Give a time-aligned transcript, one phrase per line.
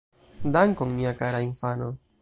[0.55, 0.89] Dankon.
[0.95, 1.95] Mia kara infano